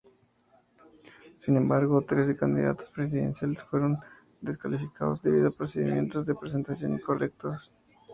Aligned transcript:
Sin 1.37 1.57
embargo, 1.57 2.01
trece 2.01 2.35
candidatos 2.35 2.89
presidenciales 2.89 3.61
fueron 3.61 3.99
descalificados 4.41 5.21
debido 5.21 5.49
a 5.49 5.55
procedimientos 5.55 6.25
de 6.25 6.33
presentación 6.33 6.93
incorrectos. 6.93 7.71